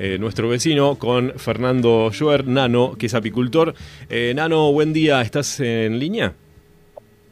eh, 0.00 0.18
nuestro 0.18 0.48
vecino, 0.48 0.96
con 0.96 1.32
Fernando 1.36 2.10
Joer, 2.18 2.46
Nano, 2.46 2.94
que 2.98 3.06
es 3.06 3.14
apicultor. 3.14 3.74
Eh, 4.08 4.32
Nano, 4.34 4.72
buen 4.72 4.94
día, 4.94 5.20
¿estás 5.20 5.60
en 5.60 5.98
línea? 5.98 6.32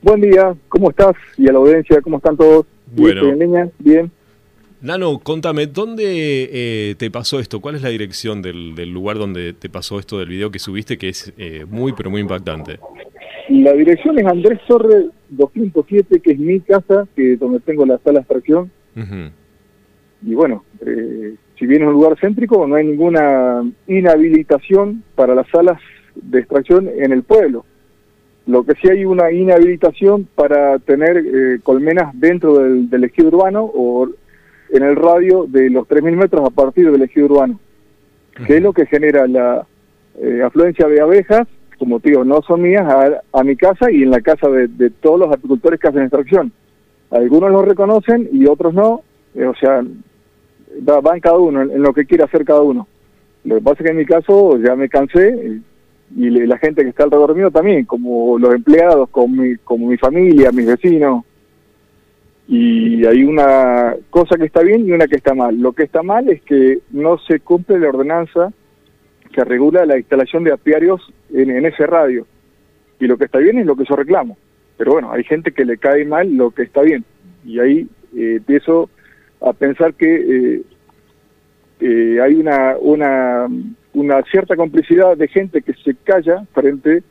Buen 0.02 0.21
día, 0.21 0.54
¿cómo 0.68 0.91
estás? 0.91 1.15
Y 1.39 1.49
a 1.49 1.52
la 1.52 1.58
audiencia, 1.60 2.02
¿cómo 2.02 2.18
están 2.18 2.36
todos? 2.36 2.67
Bueno. 2.94 3.26
¿En 3.26 3.39
línea? 3.39 3.70
Bien. 3.78 4.10
Nano, 4.83 5.18
contame, 5.18 5.67
¿dónde 5.67 6.04
eh, 6.52 6.94
te 6.96 7.10
pasó 7.10 7.41
esto? 7.41 7.60
¿Cuál 7.60 7.76
es 7.76 7.83
la 7.83 7.89
dirección 7.89 8.43
del, 8.43 8.75
del, 8.75 8.91
lugar 8.93 9.16
donde 9.16 9.55
te 9.55 9.71
pasó 9.71 9.98
esto 9.98 10.19
del 10.19 10.29
video 10.29 10.50
que 10.50 10.59
subiste, 10.59 10.98
que 10.98 11.09
es 11.09 11.32
eh, 11.39 11.64
muy, 11.69 11.95
pero 11.95 12.11
muy 12.11 12.21
impactante? 12.21 12.79
La 13.48 13.73
dirección 13.73 14.19
es 14.19 14.27
Andrés 14.27 14.61
Torre 14.69 15.07
207, 15.30 16.21
que 16.21 16.32
es 16.32 16.39
mi 16.39 16.61
casa, 16.61 17.09
que 17.16 17.32
es 17.32 17.41
donde 17.41 17.61
tengo 17.61 17.87
la 17.87 17.98
sala 18.05 18.19
de 18.19 18.25
extracción. 18.25 18.71
Uh 18.95 19.00
-huh. 19.00 19.30
Y 20.27 20.35
bueno, 20.35 20.64
eh, 20.87 21.35
si 21.59 21.66
bien 21.66 21.82
es 21.82 21.88
un 21.88 21.95
lugar 21.95 22.16
céntrico, 22.20 22.66
no 22.66 22.77
hay 22.77 22.86
ninguna 22.86 23.64
inhabilitación 23.86 25.03
para 25.14 25.35
las 25.35 25.48
salas 25.48 25.81
de 26.14 26.40
extracción 26.40 26.89
en 26.89 27.12
el 27.12 27.22
pueblo. 27.22 27.64
Lo 28.46 28.64
que 28.64 28.75
sí 28.81 28.89
hay 28.89 29.04
una 29.04 29.31
inhabilitación 29.31 30.29
para 30.34 30.79
tener 30.79 31.18
eh, 31.18 31.58
colmenas 31.62 32.19
dentro 32.19 32.59
del, 32.59 32.89
del 32.89 33.05
ejido 33.05 33.29
urbano 33.29 33.71
o 33.75 34.09
en 34.71 34.83
el 34.83 34.97
radio 34.97 35.47
de 35.48 35.71
los 35.71 35.87
3.000 35.89 36.17
metros 36.17 36.47
a 36.47 36.51
partir 36.51 36.91
del 36.91 37.03
ejido 37.03 37.27
urbano, 37.27 37.59
que 38.47 38.56
es 38.56 38.62
lo 38.62 38.73
que 38.73 38.87
genera 38.87 39.27
la 39.27 39.67
eh, 40.20 40.43
afluencia 40.45 40.87
de 40.87 41.01
abejas, 41.01 41.47
como 41.79 41.98
digo, 41.98 42.25
no 42.25 42.43
son 42.43 42.62
mías, 42.62 42.87
a, 42.89 43.23
a 43.33 43.45
mi 43.45 43.56
casa 43.56 43.91
y 43.91 44.03
en 44.03 44.11
la 44.11 44.20
casa 44.20 44.48
de, 44.48 44.69
de, 44.69 44.91
todos 44.91 45.20
los 45.20 45.33
apicultores 45.33 45.79
que 45.79 45.89
hacen 45.89 46.03
extracción. 46.03 46.53
Algunos 47.11 47.51
lo 47.51 47.62
reconocen 47.62 48.29
y 48.33 48.47
otros 48.47 48.75
no, 48.75 49.03
eh, 49.34 49.45
o 49.45 49.55
sea, 49.55 49.83
va, 50.89 51.01
va, 51.01 51.15
en 51.15 51.21
cada 51.21 51.39
uno, 51.39 51.63
en, 51.63 51.83
lo 51.83 51.93
que 51.93 52.05
quiere 52.05 52.25
hacer 52.25 52.45
cada 52.45 52.63
uno. 52.63 52.87
Lo 53.45 53.57
que 53.57 53.63
pasa 53.63 53.77
es 53.79 53.85
que 53.85 53.91
en 53.91 53.97
mi 53.99 54.07
caso 54.07 54.59
ya 54.59 54.75
me 54.77 54.89
cansé 54.89 55.63
y, 56.17 56.27
y 56.27 56.31
la 56.31 56.59
gente 56.59 56.83
que 56.83 56.89
está 56.91 57.05
alrededor 57.05 57.34
mío 57.34 57.51
también, 57.51 57.84
como 57.84 58.39
los 58.39 58.55
empleados, 58.55 59.09
como 59.11 59.42
mi, 59.42 59.57
como 59.57 59.87
mi 59.89 59.97
familia, 59.97 60.53
mis 60.53 60.67
vecinos, 60.67 61.25
y 62.48 63.05
hay 63.05 63.25
una 63.25 63.95
cosa 64.09 64.39
que 64.39 64.47
está 64.47 64.62
bien 64.62 64.89
y 64.89 64.92
una 64.92 65.07
que 65.07 65.17
está 65.17 65.34
mal. 65.34 65.61
Lo 65.61 65.73
que 65.73 65.83
está 65.83 66.03
mal 66.03 66.31
es 66.31 66.41
que 66.42 66.79
no 66.91 67.19
se 67.19 67.41
cumple 67.41 67.79
la 67.79 67.91
ordenanza 67.91 68.51
que 69.35 69.45
regula 69.45 69.85
la 69.85 69.98
instalación 69.98 70.45
de 70.45 70.53
apiarios 70.53 71.12
en, 71.31 71.51
en, 71.51 71.67
ese 71.67 71.87
radio. 71.87 72.27
Y 72.98 73.07
lo 73.07 73.19
que 73.19 73.27
está 73.27 73.39
bien 73.39 73.59
es 73.59 73.67
lo 73.67 73.77
que 73.77 73.85
yo 73.85 73.95
reclamo. 73.97 74.39
Pero 74.79 74.92
bueno, 74.92 75.12
hay 75.12 75.25
gente 75.25 75.53
que 75.53 75.67
le 75.67 75.77
cae 75.77 76.07
mal 76.07 76.35
lo 76.35 76.51
que 76.51 76.62
está 76.62 76.81
bien. 76.81 77.05
Y 77.45 77.61
ahí 77.61 77.87
eh, 78.17 78.37
empiezo 78.37 78.89
a 79.41 79.53
pensar 79.53 79.94
que 79.94 80.14
eh, 80.56 80.62
eh, 81.81 82.20
hay 82.20 82.34
una, 82.34 82.77
una, 82.78 83.48
una 83.95 84.22
cierta 84.25 84.56
complicidad 84.56 85.17
de 85.17 85.28
gente 85.28 85.62
que 85.62 85.75
se 85.75 85.95
calla 86.05 86.45
frente 86.53 87.03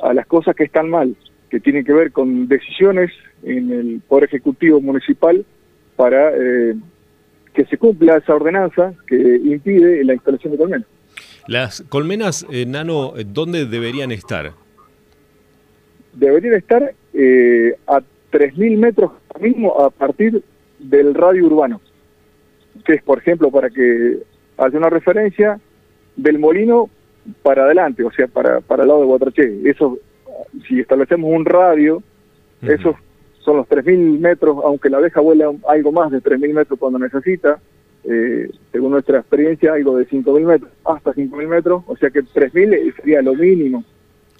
a 0.00 0.14
las 0.14 0.26
cosas 0.26 0.54
que 0.56 0.64
están 0.64 0.90
mal 0.90 1.14
que 1.54 1.60
tienen 1.60 1.84
que 1.84 1.92
ver 1.92 2.10
con 2.10 2.48
decisiones 2.48 3.12
en 3.44 3.70
el 3.70 4.00
Poder 4.08 4.24
Ejecutivo 4.24 4.80
Municipal 4.80 5.44
para 5.94 6.30
eh, 6.30 6.74
que 7.52 7.64
se 7.66 7.78
cumpla 7.78 8.16
esa 8.16 8.34
ordenanza 8.34 8.92
que 9.06 9.14
impide 9.16 10.02
la 10.02 10.14
instalación 10.14 10.52
de 10.52 10.58
colmenas. 10.58 10.86
Las 11.46 11.82
colmenas, 11.82 12.44
eh, 12.50 12.66
Nano, 12.66 13.12
¿dónde 13.26 13.66
deberían 13.66 14.10
estar? 14.10 14.52
Deberían 16.12 16.54
estar 16.54 16.92
eh, 17.12 17.76
a 17.86 18.00
3.000 18.32 18.76
metros 18.76 19.12
mismo 19.40 19.80
a 19.80 19.90
partir 19.90 20.42
del 20.88 21.14
radio 21.14 21.46
urbano, 21.46 21.80
que 22.84 22.94
es, 22.94 23.02
por 23.02 23.18
ejemplo, 23.18 23.50
para 23.50 23.70
que 23.70 24.18
haya 24.58 24.78
una 24.78 24.90
referencia 24.90 25.58
del 26.16 26.38
molino 26.38 26.88
para 27.42 27.64
adelante, 27.64 28.04
o 28.04 28.10
sea, 28.12 28.28
para, 28.28 28.60
para 28.60 28.82
el 28.82 28.88
lado 28.88 29.00
de 29.00 29.06
Guatraché. 29.06 29.70
Eso 29.70 29.98
si 30.66 30.80
establecemos 30.80 31.30
un 31.30 31.44
radio, 31.44 31.96
uh 31.96 32.02
-huh. 32.66 32.74
esos 32.74 32.96
son 33.38 33.58
los 33.58 33.68
3.000 33.68 34.18
metros, 34.18 34.56
aunque 34.64 34.88
la 34.88 34.98
abeja 34.98 35.20
vuela 35.20 35.50
algo 35.68 35.92
más 35.92 36.10
de 36.10 36.22
3.000 36.22 36.54
metros 36.54 36.78
cuando 36.78 36.98
necesita, 36.98 37.58
eh, 38.04 38.50
según 38.72 38.92
nuestra 38.92 39.18
experiencia, 39.18 39.74
algo 39.74 39.98
de 39.98 40.06
5.000 40.06 40.46
metros, 40.46 40.70
hasta 40.84 41.12
5.000 41.12 41.46
metros, 41.46 41.82
o 41.86 41.96
sea 41.96 42.10
que 42.10 42.22
3.000 42.22 42.94
sería 42.96 43.22
lo 43.22 43.34
mínimo. 43.34 43.84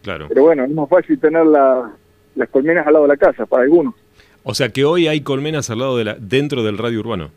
Claro. 0.02 0.26
Pero 0.28 0.42
bueno, 0.42 0.64
es 0.64 0.70
más 0.70 0.88
fácil 0.88 1.18
tener 1.18 1.46
la, 1.46 1.92
las 2.34 2.48
colmenas 2.48 2.86
al 2.86 2.94
lado 2.94 3.04
de 3.06 3.08
la 3.08 3.16
casa, 3.16 3.46
para 3.46 3.64
algunos. 3.64 3.94
O 4.44 4.54
sea 4.54 4.68
que 4.68 4.84
hoy 4.84 5.08
hay 5.08 5.22
colmenas 5.22 5.70
al 5.70 5.80
lado 5.80 5.96
de 5.96 6.04
la, 6.04 6.14
dentro 6.14 6.62
del 6.62 6.78
radio 6.78 7.00
urbano. 7.00 7.30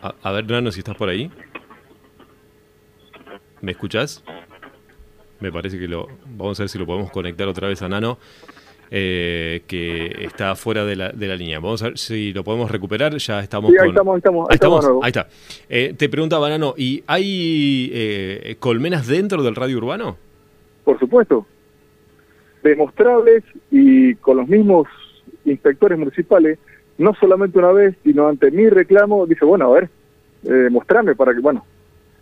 A, 0.00 0.14
a 0.22 0.32
ver, 0.32 0.48
Nano, 0.48 0.72
si 0.72 0.80
estás 0.80 0.96
por 0.96 1.10
ahí. 1.10 1.30
¿Me 3.60 3.72
escuchás? 3.72 4.24
me 5.40 5.50
parece 5.50 5.78
que 5.78 5.88
lo 5.88 6.06
vamos 6.26 6.60
a 6.60 6.62
ver 6.64 6.68
si 6.68 6.78
lo 6.78 6.86
podemos 6.86 7.10
conectar 7.10 7.48
otra 7.48 7.68
vez 7.68 7.82
a 7.82 7.88
Nano 7.88 8.18
eh, 8.90 9.62
que 9.66 10.24
está 10.24 10.54
fuera 10.56 10.84
de 10.84 10.96
la, 10.96 11.10
de 11.10 11.28
la, 11.28 11.36
línea 11.36 11.60
vamos 11.60 11.82
a 11.82 11.86
ver 11.86 11.98
si 11.98 12.32
lo 12.32 12.44
podemos 12.44 12.70
recuperar 12.70 13.16
ya 13.16 13.40
estamos 13.40 13.70
sí, 13.70 13.76
ahí, 13.78 13.86
con... 13.86 13.90
estamos, 13.90 14.16
estamos, 14.16 14.50
ahí 14.50 14.54
estamos, 14.54 14.86
ahí 15.02 15.08
está 15.08 15.28
eh, 15.68 15.94
te 15.96 16.08
preguntaba 16.08 16.48
Nano 16.48 16.74
¿y 16.76 17.02
hay 17.06 17.90
eh, 17.92 18.56
colmenas 18.58 19.06
dentro 19.06 19.42
del 19.42 19.54
radio 19.54 19.78
urbano? 19.78 20.16
por 20.84 20.98
supuesto 20.98 21.46
demostrables 22.62 23.44
y 23.70 24.14
con 24.16 24.36
los 24.36 24.48
mismos 24.48 24.88
inspectores 25.44 25.98
municipales 25.98 26.58
no 26.98 27.14
solamente 27.14 27.58
una 27.58 27.72
vez 27.72 27.96
sino 28.04 28.28
ante 28.28 28.50
mi 28.50 28.68
reclamo 28.68 29.26
dice 29.26 29.44
bueno 29.44 29.70
a 29.70 29.80
ver 29.80 29.88
eh, 30.44 30.68
mostrame 30.70 31.14
para 31.14 31.32
que 31.32 31.40
bueno 31.40 31.64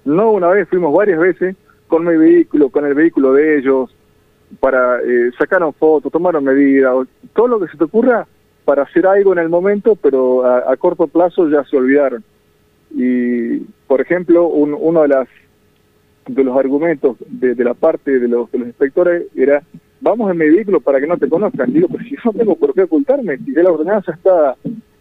no 0.04 0.30
una 0.30 0.48
vez 0.48 0.68
fuimos 0.68 0.94
varias 0.94 1.18
veces 1.18 1.56
con 1.88 2.06
mi 2.06 2.16
vehículo, 2.16 2.68
con 2.70 2.86
el 2.86 2.94
vehículo 2.94 3.32
de 3.32 3.58
ellos, 3.58 3.90
para 4.60 5.00
eh, 5.00 5.32
sacaron 5.36 5.72
fotos, 5.72 6.12
tomaron 6.12 6.44
medidas, 6.44 6.94
todo 7.34 7.48
lo 7.48 7.60
que 7.60 7.68
se 7.68 7.76
te 7.76 7.84
ocurra 7.84 8.26
para 8.64 8.82
hacer 8.82 9.06
algo 9.06 9.32
en 9.32 9.38
el 9.40 9.48
momento, 9.48 9.96
pero 9.96 10.44
a, 10.44 10.76
corto 10.76 11.06
plazo 11.06 11.48
ya 11.48 11.64
se 11.64 11.76
olvidaron. 11.76 12.22
Y, 12.94 13.58
por 13.86 14.00
ejemplo, 14.00 14.46
un, 14.46 14.76
uno 14.78 15.02
de 15.02 15.08
las 15.08 15.28
de 16.26 16.44
los 16.44 16.58
argumentos 16.58 17.16
de, 17.26 17.54
de 17.54 17.64
la 17.64 17.72
parte 17.72 18.18
de 18.18 18.28
los, 18.28 18.52
de 18.52 18.58
los 18.58 18.68
inspectores 18.68 19.24
era 19.34 19.62
vamos 20.00 20.30
en 20.30 20.38
mi 20.38 20.48
vehículo 20.48 20.80
para 20.80 21.00
que 21.00 21.06
no 21.06 21.16
te 21.16 21.28
conozcan. 21.28 21.72
Digo, 21.72 21.88
pero 21.88 22.04
si 22.04 22.10
yo 22.10 22.20
no 22.24 22.32
tengo 22.32 22.56
por 22.56 22.74
qué 22.74 22.82
ocultarme, 22.82 23.38
si 23.38 23.54
ya 23.54 23.62
la 23.62 23.72
ordenanza 23.72 24.12
está 24.12 24.56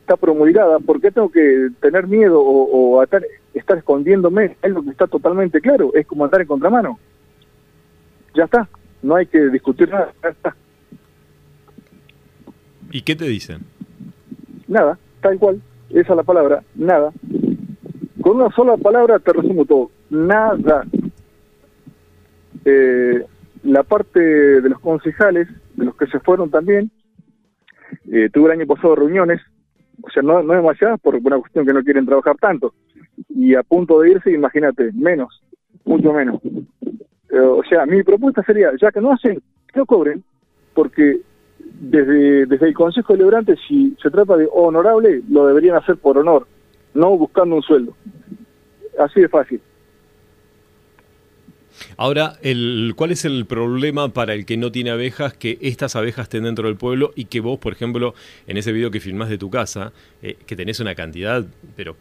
está 0.07 0.15
promulgada, 0.15 0.79
¿por 0.79 1.01
qué 1.01 1.11
tengo 1.11 1.29
que 1.29 1.67
tener 1.81 2.07
miedo 2.07 2.39
o, 2.39 2.95
o 2.95 3.01
atar, 3.01 3.25
estar 3.53 3.77
escondiéndome? 3.77 4.55
Es 4.61 4.71
lo 4.71 4.81
que 4.81 4.91
está 4.91 5.05
totalmente 5.05 5.59
claro, 5.59 5.93
es 5.93 6.07
como 6.07 6.23
andar 6.23 6.39
en 6.39 6.47
contramano. 6.47 6.97
Ya 8.33 8.45
está, 8.45 8.69
no 9.01 9.15
hay 9.15 9.25
que 9.25 9.49
discutir 9.49 9.89
nada, 9.89 10.13
ya 10.23 10.29
está. 10.29 10.55
¿Y 12.89 13.01
qué 13.01 13.17
te 13.17 13.25
dicen? 13.25 13.63
Nada, 14.69 14.97
tal 15.19 15.37
cual, 15.39 15.61
esa 15.89 16.13
es 16.13 16.15
la 16.15 16.23
palabra, 16.23 16.63
nada. 16.75 17.11
Con 18.21 18.37
una 18.37 18.49
sola 18.55 18.77
palabra 18.77 19.19
te 19.19 19.33
resumo 19.33 19.65
todo, 19.65 19.91
nada. 20.09 20.85
Eh, 22.63 23.25
la 23.67 23.83
parte 23.83 24.19
de 24.19 24.69
los 24.69 24.79
concejales, 24.79 25.47
de 25.75 25.85
los 25.85 25.95
que 25.95 26.07
se 26.07 26.19
fueron 26.19 26.49
también, 26.49 26.89
eh, 28.11 28.29
tuve 28.31 28.47
el 28.47 28.59
año 28.59 28.67
pasado 28.67 28.95
reuniones 28.95 29.41
o 30.03 30.09
sea, 30.09 30.21
no, 30.21 30.43
no 30.43 30.53
demasiadas 30.53 30.99
por 30.99 31.15
una 31.15 31.39
cuestión 31.39 31.65
que 31.65 31.73
no 31.73 31.83
quieren 31.83 32.05
trabajar 32.05 32.35
tanto. 32.37 32.73
Y 33.29 33.55
a 33.55 33.63
punto 33.63 33.99
de 33.99 34.11
irse, 34.11 34.31
imagínate, 34.31 34.91
menos, 34.93 35.41
mucho 35.85 36.13
menos. 36.13 36.39
Eh, 37.29 37.39
o 37.39 37.63
sea, 37.63 37.85
mi 37.85 38.03
propuesta 38.03 38.43
sería, 38.43 38.71
ya 38.79 38.91
que 38.91 39.01
no 39.01 39.11
hacen, 39.11 39.41
que 39.73 39.79
no 39.79 39.85
cobren, 39.85 40.23
porque 40.73 41.21
desde, 41.59 42.45
desde 42.45 42.67
el 42.67 42.73
Consejo 42.73 43.13
Deliberante, 43.13 43.55
si 43.67 43.95
se 44.01 44.11
trata 44.11 44.37
de 44.37 44.47
honorable, 44.51 45.21
lo 45.29 45.47
deberían 45.47 45.75
hacer 45.75 45.97
por 45.97 46.17
honor, 46.17 46.47
no 46.93 47.17
buscando 47.17 47.55
un 47.55 47.63
sueldo. 47.63 47.95
Así 48.99 49.21
de 49.21 49.29
fácil. 49.29 49.61
Ahora, 51.97 52.33
el, 52.41 52.93
¿cuál 52.95 53.11
es 53.11 53.25
el 53.25 53.45
problema 53.45 54.09
para 54.09 54.33
el 54.33 54.45
que 54.45 54.57
no 54.57 54.71
tiene 54.71 54.89
abejas 54.89 55.33
que 55.33 55.57
estas 55.61 55.95
abejas 55.95 56.23
estén 56.23 56.43
dentro 56.43 56.67
del 56.67 56.77
pueblo 56.77 57.11
y 57.15 57.25
que 57.25 57.39
vos, 57.39 57.59
por 57.59 57.73
ejemplo, 57.73 58.13
en 58.47 58.57
ese 58.57 58.71
video 58.71 58.91
que 58.91 58.99
filmás 58.99 59.29
de 59.29 59.37
tu 59.37 59.49
casa, 59.49 59.91
eh, 60.21 60.37
que 60.45 60.55
tenés 60.55 60.79
una 60.79 60.95
cantidad, 60.95 61.45
pero 61.75 61.95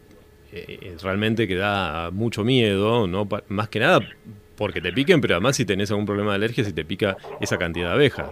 eh, 0.51 0.95
realmente 1.01 1.47
que 1.47 1.55
da 1.55 2.09
mucho 2.11 2.43
miedo, 2.43 3.07
no 3.07 3.27
más 3.49 3.69
que 3.69 3.79
nada 3.79 3.99
porque 4.57 4.81
te 4.81 4.91
piquen, 4.91 5.21
pero 5.21 5.35
además 5.35 5.55
si 5.55 5.65
tenés 5.65 5.91
algún 5.91 6.05
problema 6.05 6.31
de 6.31 6.37
alergia, 6.37 6.63
si 6.63 6.73
te 6.73 6.83
pica 6.83 7.15
esa 7.39 7.57
cantidad 7.57 7.89
de 7.89 7.93
abejas. 7.93 8.29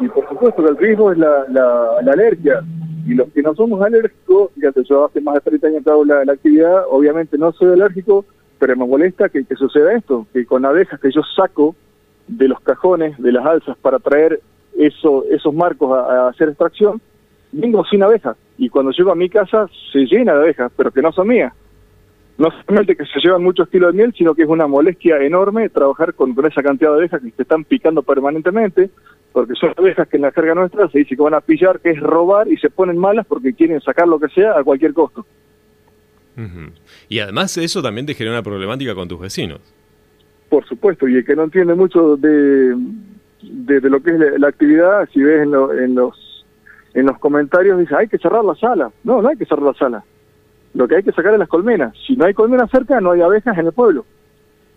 Y 0.00 0.08
por 0.08 0.26
supuesto 0.28 0.66
el 0.66 0.76
riesgo 0.76 1.12
es 1.12 1.18
la, 1.18 1.98
alergia. 1.98 2.62
Y 3.06 3.14
los 3.14 3.28
que 3.32 3.42
no 3.42 3.54
somos 3.54 3.82
alérgicos, 3.82 4.50
fíjate, 4.54 4.82
yo 4.84 5.06
hace 5.06 5.20
más 5.20 5.34
de 5.34 5.40
30 5.40 5.66
años 5.66 5.84
que 5.84 5.90
hago 5.90 6.04
la 6.04 6.32
actividad, 6.32 6.84
obviamente 6.88 7.36
no 7.36 7.52
soy 7.52 7.72
alérgico, 7.72 8.24
pero 8.60 8.76
me 8.76 8.86
molesta 8.86 9.30
que, 9.30 9.44
que, 9.44 9.56
suceda 9.56 9.94
esto, 9.94 10.26
que 10.32 10.44
con 10.44 10.64
abejas 10.64 11.00
que 11.00 11.10
yo 11.10 11.22
saco 11.34 11.74
de 12.28 12.46
los 12.46 12.60
cajones, 12.60 13.18
de 13.18 13.32
las 13.32 13.44
alzas, 13.44 13.76
para 13.78 13.98
traer 13.98 14.40
eso, 14.78 15.24
esos 15.30 15.52
marcos 15.52 15.90
a, 15.96 16.28
hacer 16.28 16.50
extracción, 16.50 17.00
vengo 17.50 17.84
sin 17.86 18.02
abejas. 18.02 18.36
y 18.58 18.68
cuando 18.68 18.92
llego 18.92 19.10
a 19.10 19.16
mi 19.16 19.28
casa 19.30 19.66
se 19.90 20.00
llena 20.00 20.34
de 20.34 20.40
abejas, 20.40 20.70
pero 20.76 20.92
que 20.92 21.02
no 21.02 21.10
son 21.10 21.28
mías. 21.28 21.52
No 22.36 22.48
solamente 22.50 22.96
que 22.96 23.04
se 23.06 23.20
llevan 23.20 23.42
muchos 23.42 23.68
kilos 23.68 23.92
de 23.92 23.98
miel, 23.98 24.14
sino 24.16 24.34
que 24.34 24.42
es 24.42 24.48
una 24.48 24.66
molestia 24.66 25.18
enorme 25.18 25.68
trabajar 25.70 26.14
con, 26.14 26.34
con 26.34 26.46
esa 26.46 26.62
cantidad 26.62 26.90
de 26.90 26.98
abejas 26.98 27.22
que 27.22 27.30
se 27.30 27.42
están 27.42 27.64
picando 27.64 28.02
permanentemente, 28.02 28.90
porque 29.32 29.54
son 29.54 29.72
abejas 29.76 30.06
que 30.08 30.16
en 30.16 30.22
la 30.22 30.32
carga 30.32 30.54
nuestra 30.54 30.88
se 30.88 30.98
dice 30.98 31.16
que 31.16 31.22
van 31.22 31.34
a 31.34 31.40
pillar, 31.40 31.80
que 31.80 31.90
es 31.90 32.00
robar, 32.00 32.48
y 32.48 32.58
se 32.58 32.68
ponen 32.68 32.98
malas 32.98 33.26
porque 33.26 33.54
quieren 33.54 33.80
sacar 33.80 34.06
lo 34.06 34.18
que 34.18 34.28
sea 34.28 34.58
a 34.58 34.64
cualquier 34.64 34.92
costo. 34.92 35.24
Y 37.08 37.18
además 37.18 37.56
eso 37.56 37.82
también 37.82 38.06
te 38.06 38.14
genera 38.14 38.36
una 38.36 38.42
problemática 38.42 38.94
con 38.94 39.08
tus 39.08 39.20
vecinos. 39.20 39.60
Por 40.48 40.66
supuesto, 40.66 41.06
y 41.08 41.16
el 41.16 41.24
que 41.24 41.36
no 41.36 41.44
entiende 41.44 41.74
mucho 41.74 42.16
de, 42.16 42.74
de, 43.42 43.80
lo 43.88 44.02
que 44.02 44.10
es 44.10 44.18
la, 44.38 44.48
actividad, 44.48 45.08
si 45.12 45.22
ves 45.22 45.42
en, 45.42 45.54
en, 45.54 45.94
los, 45.94 46.44
en 46.94 47.06
los 47.06 47.18
comentarios, 47.18 47.78
dice, 47.78 47.94
hay 47.94 48.08
que 48.08 48.18
cerrar 48.18 48.44
la 48.44 48.54
sala. 48.54 48.90
No, 49.04 49.22
no 49.22 49.28
hay 49.28 49.36
que 49.36 49.46
cerrar 49.46 49.66
la 49.66 49.74
sala. 49.74 50.04
Lo 50.74 50.86
que 50.86 50.96
hay 50.96 51.02
que 51.02 51.12
sacar 51.12 51.32
es 51.32 51.38
las 51.38 51.48
colmenas. 51.48 51.94
Si 52.06 52.16
no 52.16 52.26
hay 52.26 52.34
colmenas 52.34 52.70
cerca, 52.70 53.00
no 53.00 53.12
hay 53.12 53.20
abejas 53.20 53.56
en 53.58 53.66
el 53.66 53.72
pueblo. 53.72 54.04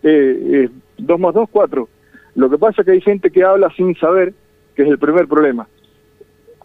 Eh, 0.01 0.66
eh, 0.66 0.69
dos 0.98 1.19
más 1.19 1.33
dos, 1.33 1.50
cuatro. 1.50 1.88
Lo 2.36 2.50
que 2.50 2.57
pasa 2.57 2.81
es 2.81 2.86
que 2.86 2.92
hay 2.92 3.01
gente 3.01 3.30
que 3.30 3.44
habla 3.44 3.71
sin 3.75 3.95
saber, 3.95 4.33
que 4.75 4.83
es 4.83 4.89
el 4.89 4.98
primer 4.98 5.27
problema. 5.27 5.68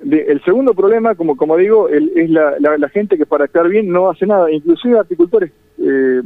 El 0.01 0.43
segundo 0.45 0.75
problema, 0.75 1.15
como, 1.15 1.37
como 1.37 1.57
digo, 1.57 1.89
es 1.89 2.31
la, 2.31 2.57
la, 2.59 2.89
gente 2.89 3.17
que 3.17 3.27
para 3.27 3.47
estar 3.47 3.69
bien 3.69 3.89
no 3.89 4.11
hace 4.11 4.27
nada. 4.27 4.51
Inclusive 4.51 4.99
agricultores, 4.99 5.53
eh, 5.79 6.23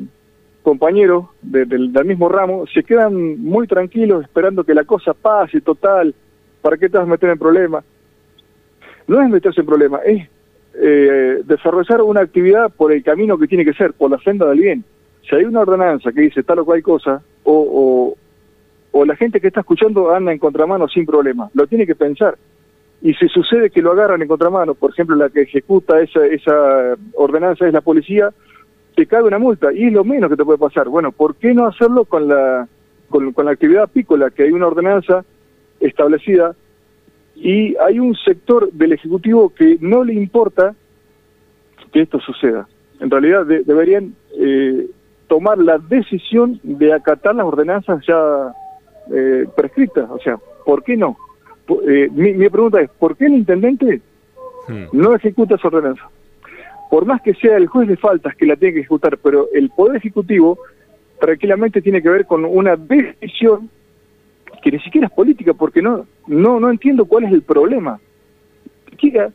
compañeros 0.62 1.26
del 1.40 1.90
mismo 2.04 2.28
ramo, 2.28 2.66
se 2.66 2.84
quedan 2.84 3.42
muy 3.42 3.66
tranquilos 3.66 4.22
esperando 4.22 4.64
que 4.64 4.74
la 4.74 4.84
cosa 4.84 5.14
pase 5.14 5.60
total. 5.60 6.14
¿Para 6.60 6.76
qué 6.76 6.88
te 6.88 6.96
vas 6.96 7.06
a 7.06 7.10
meter 7.10 7.30
en 7.30 7.38
problemas? 7.38 7.84
No 9.08 9.20
es 9.22 9.28
meterse 9.28 9.60
en 9.60 9.66
problemas, 9.66 10.02
es 10.04 10.28
eh, 10.74 11.42
desarrollar 11.44 12.02
una 12.02 12.20
actividad 12.20 12.70
por 12.70 12.92
el 12.92 13.02
camino 13.02 13.36
que 13.36 13.46
tiene 13.46 13.64
que 13.64 13.74
ser, 13.74 13.92
por 13.92 14.10
la 14.10 14.18
senda 14.18 14.46
del 14.48 14.60
bien. 14.60 14.84
Si 15.28 15.34
hay 15.36 15.44
una 15.44 15.60
ordenanza 15.60 16.12
que 16.12 16.22
dice 16.22 16.42
tal 16.42 16.60
o 16.60 16.64
cual 16.64 16.82
cosa, 16.82 17.22
o, 17.44 18.16
o, 18.92 19.04
la 19.04 19.16
gente 19.16 19.40
que 19.40 19.48
está 19.48 19.60
escuchando 19.60 20.14
anda 20.14 20.32
en 20.32 20.38
contramano 20.38 20.88
sin 20.88 21.04
problema, 21.04 21.50
lo 21.54 21.66
tiene 21.66 21.86
que 21.86 21.94
pensar. 21.94 22.36
Y 23.02 23.14
si 23.14 23.28
sucede 23.28 23.70
que 23.70 23.82
lo 23.82 23.92
agarran 23.92 24.22
en 24.22 24.28
contramano, 24.28 24.74
por 24.74 24.90
ejemplo, 24.90 25.16
la 25.16 25.28
que 25.28 25.42
ejecuta 25.42 26.00
esa, 26.00 26.24
esa 26.26 26.96
ordenanza 27.14 27.66
es 27.66 27.72
la 27.72 27.80
policía, 27.80 28.30
te 28.94 29.06
cae 29.06 29.22
una 29.22 29.38
multa 29.38 29.72
y 29.72 29.86
es 29.86 29.92
lo 29.92 30.04
menos 30.04 30.30
que 30.30 30.36
te 30.36 30.44
puede 30.44 30.58
pasar. 30.58 30.88
Bueno, 30.88 31.10
¿por 31.10 31.34
qué 31.36 31.52
no 31.52 31.66
hacerlo 31.66 32.04
con 32.04 32.28
la, 32.28 32.68
con, 33.12 33.44
la 33.44 33.52
actividad 33.52 33.84
apícola, 33.84 34.30
que 34.30 34.44
hay 34.44 34.52
una 34.52 34.66
ordenanza 34.66 35.24
establecida 35.80 36.54
y 37.34 37.76
hay 37.76 37.98
un 37.98 38.14
sector 38.14 38.72
del 38.72 38.92
Ejecutivo 38.92 39.50
que 39.50 39.78
no 39.80 40.04
le 40.04 40.14
importa 40.14 40.74
que 41.92 42.02
esto 42.02 42.20
suceda. 42.20 42.68
En 43.00 43.10
realidad 43.10 43.44
deberían 43.44 44.14
eh, 44.38 44.86
tomar 45.28 45.58
la 45.58 45.78
decisión 45.78 46.60
de 46.62 46.92
acatar 46.92 47.34
las 47.34 47.46
ordenanzas 47.46 48.04
ya 48.06 48.52
eh, 49.12 49.46
prescritas. 49.56 50.08
O 50.10 50.18
sea, 50.18 50.38
¿por 50.64 50.82
qué 50.82 50.96
no? 50.96 51.16
Eh, 51.88 52.08
mi, 52.12 52.34
mi, 52.34 52.48
pregunta 52.48 52.80
es, 52.80 52.90
¿por 52.90 53.16
qué 53.16 53.26
el 53.26 53.34
intendente 53.34 54.00
hmm. 54.68 54.84
no 54.92 55.14
ejecuta 55.14 55.54
esa 55.54 55.68
ordenanza? 55.68 56.08
Por 56.90 57.06
más 57.06 57.22
que 57.22 57.34
sea 57.34 57.56
el 57.56 57.68
juez 57.68 57.88
de 57.88 57.96
faltas 57.96 58.36
que 58.36 58.46
la 58.46 58.56
tiene 58.56 58.74
que 58.74 58.80
ejecutar, 58.80 59.16
pero 59.18 59.48
el 59.52 59.70
Poder 59.70 59.96
Ejecutivo 59.96 60.58
tranquilamente 61.20 61.80
tiene 61.80 62.02
que 62.02 62.08
ver 62.08 62.26
con 62.26 62.44
una 62.44 62.76
decisión 62.76 63.70
que 64.62 64.72
ni 64.72 64.78
siquiera 64.80 65.06
es 65.06 65.12
política, 65.12 65.54
porque 65.54 65.82
no, 65.82 66.06
no, 66.26 66.60
no 66.60 66.70
entiendo 66.70 67.04
cuál 67.04 67.24
es 67.24 67.32
el 67.32 67.42
problema. 67.42 67.98
Siquiera 68.90 69.30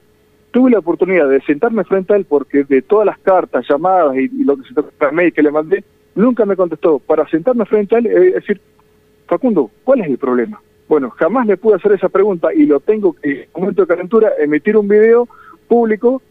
tuve 0.51 0.71
la 0.71 0.79
oportunidad 0.79 1.27
de 1.29 1.41
sentarme 1.41 1.83
frente 1.83 2.13
a 2.13 2.15
él 2.15 2.25
porque 2.25 2.63
de 2.63 2.81
todas 2.81 3.05
las 3.05 3.19
cartas, 3.19 3.65
llamadas 3.69 4.15
y, 4.17 4.43
lo 4.43 4.57
que 4.57 4.63
se 4.63 5.11
mail 5.11 5.33
que 5.33 5.43
le 5.43 5.51
mandé, 5.51 5.83
nunca 6.15 6.45
me 6.45 6.55
contestó. 6.55 6.99
Para 6.99 7.27
sentarme 7.27 7.65
frente 7.65 7.95
a 7.95 7.99
él, 7.99 8.07
es 8.07 8.33
decir, 8.35 8.61
Facundo, 9.27 9.69
¿cuál 9.83 10.01
es 10.01 10.07
el 10.07 10.17
problema? 10.17 10.61
Bueno, 10.87 11.09
jamás 11.11 11.45
le 11.47 11.57
pude 11.57 11.75
hacer 11.75 11.91
esa 11.91 12.09
pregunta 12.09 12.53
y 12.53 12.65
lo 12.65 12.79
tengo 12.79 13.13
que, 13.13 13.43
en 13.43 13.49
un 13.55 13.61
momento 13.61 13.81
de 13.81 13.87
calentura, 13.87 14.31
emitir 14.39 14.77
un 14.77 14.87
video 14.87 15.27
público 15.67 16.21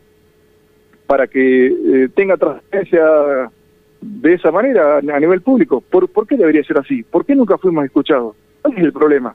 para 1.07 1.27
que 1.27 1.67
eh, 1.67 2.09
tenga 2.15 2.37
transparencia 2.37 3.51
de 4.01 4.35
esa 4.35 4.51
manera 4.51 4.99
a 4.99 5.21
nivel 5.21 5.43
público. 5.43 5.81
¿Por, 5.81 6.09
¿Por 6.09 6.27
qué 6.27 6.37
debería 6.37 6.65
ser 6.65 6.79
así? 6.79 7.03
¿Por 7.03 7.25
qué 7.25 7.35
nunca 7.35 7.59
fuimos 7.59 7.85
escuchados? 7.85 8.35
¿Cuál 8.63 8.79
es 8.79 8.85
el 8.85 8.93
problema? 8.93 9.35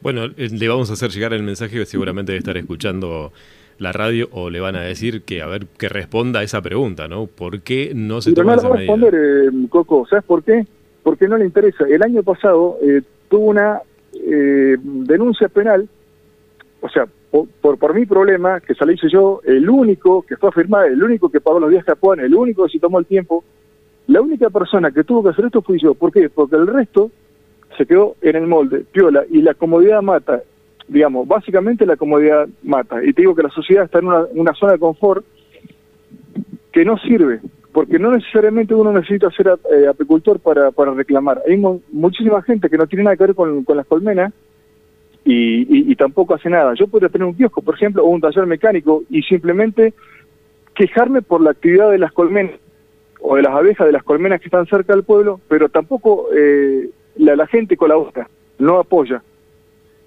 Bueno, 0.00 0.24
eh, 0.24 0.48
le 0.50 0.68
vamos 0.68 0.90
a 0.90 0.94
hacer 0.94 1.10
llegar 1.10 1.32
el 1.32 1.42
mensaje 1.42 1.78
que 1.78 1.86
seguramente 1.86 2.32
debe 2.32 2.38
estar 2.38 2.56
escuchando 2.56 3.32
la 3.78 3.92
radio 3.92 4.28
o 4.32 4.50
le 4.50 4.58
van 4.60 4.74
a 4.74 4.80
decir 4.80 5.22
que 5.22 5.40
a 5.40 5.46
ver 5.46 5.66
que 5.78 5.88
responda 5.88 6.40
a 6.40 6.42
esa 6.42 6.60
pregunta, 6.62 7.06
¿no? 7.06 7.26
¿Por 7.26 7.60
qué 7.60 7.92
no 7.94 8.20
se 8.20 8.32
toma 8.32 8.56
esa 8.56 8.68
medida? 8.68 8.92
responder, 8.92 9.14
eh, 9.14 9.66
Coco, 9.68 10.06
¿sabes 10.08 10.24
por 10.24 10.42
qué? 10.42 10.66
Porque 11.08 11.26
no 11.26 11.38
le 11.38 11.46
interesa. 11.46 11.86
El 11.88 12.02
año 12.02 12.22
pasado 12.22 12.76
eh, 12.82 13.00
tuvo 13.30 13.46
una 13.46 13.80
denuncia 14.12 15.48
penal, 15.48 15.88
o 16.82 16.88
sea, 16.90 17.06
por, 17.30 17.78
por, 17.78 17.94
mi 17.94 18.04
problema, 18.04 18.60
que 18.60 18.74
salí 18.74 18.94
yo, 19.10 19.40
el 19.46 19.70
único 19.70 20.20
que 20.20 20.36
fue 20.36 20.50
a 20.50 20.52
firmar, 20.52 20.84
el 20.84 21.02
único 21.02 21.30
que 21.30 21.40
pagó 21.40 21.60
los 21.60 21.70
días 21.70 21.82
que 21.82 21.92
Japón, 21.92 22.20
el 22.20 22.34
único 22.34 22.66
que 22.66 22.72
se 22.72 22.78
tomó 22.78 22.98
el 22.98 23.06
tiempo, 23.06 23.42
la 24.08 24.20
única 24.20 24.50
persona 24.50 24.90
que 24.90 25.02
tuvo 25.02 25.22
que 25.22 25.30
hacer 25.30 25.46
esto 25.46 25.62
fui 25.62 25.80
yo. 25.80 25.94
¿Por 25.94 26.12
qué? 26.12 26.28
Porque 26.28 26.56
el 26.56 26.66
resto 26.66 27.10
se 27.78 27.86
quedó 27.86 28.16
en 28.20 28.36
el 28.36 28.46
molde, 28.46 28.84
piola, 28.92 29.24
y 29.30 29.40
la 29.40 29.54
comodidad 29.54 30.02
mata, 30.02 30.42
digamos, 30.88 31.26
básicamente 31.26 31.86
la 31.86 31.96
comodidad 31.96 32.46
mata. 32.64 33.02
Y 33.02 33.14
te 33.14 33.22
digo 33.22 33.34
que 33.34 33.44
la 33.44 33.48
sociedad 33.48 33.84
está 33.84 34.00
en 34.00 34.08
una, 34.08 34.52
zona 34.52 34.72
de 34.72 34.78
confort 34.78 35.24
que 36.70 36.84
no 36.84 36.98
sirve, 36.98 37.40
porque 37.78 38.00
no 38.00 38.10
necesariamente 38.10 38.74
uno 38.74 38.92
necesita 38.92 39.30
ser 39.30 39.56
eh, 39.72 39.86
apicultor 39.86 40.40
para, 40.40 40.72
reclamar. 40.96 41.40
Hay 41.46 41.56
muchísima 41.92 42.42
gente 42.42 42.68
que 42.68 42.76
no 42.76 42.88
tiene 42.88 43.04
nada 43.04 43.16
que 43.16 43.22
ver 43.22 43.36
con, 43.36 43.64
las 43.68 43.86
colmenas 43.86 44.32
y, 45.24 45.88
y, 45.88 45.94
tampoco 45.94 46.34
hace 46.34 46.50
nada. 46.50 46.74
Yo 46.74 46.88
podría 46.88 47.08
tener 47.08 47.28
un 47.28 47.34
kiosco, 47.34 47.62
por 47.62 47.76
ejemplo, 47.76 48.02
o 48.02 48.08
un 48.08 48.20
taller 48.20 48.46
mecánico 48.46 49.04
y 49.08 49.22
simplemente 49.22 49.94
quejarme 50.74 51.22
por 51.22 51.40
la 51.40 51.52
actividad 51.52 51.92
de 51.92 51.98
las 51.98 52.10
colmenas 52.10 52.56
o 53.20 53.36
de 53.36 53.42
las 53.42 53.54
abejas 53.54 53.86
de 53.86 53.92
las 53.92 54.02
colmenas 54.02 54.40
que 54.40 54.48
están 54.48 54.66
cerca 54.66 54.92
del 54.92 55.04
pueblo, 55.04 55.40
pero 55.46 55.68
tampoco 55.68 56.30
eh, 56.36 56.90
la, 57.14 57.36
la 57.36 57.46
gente 57.46 57.76
colabora, 57.76 58.28
no 58.58 58.80
apoya. 58.80 59.22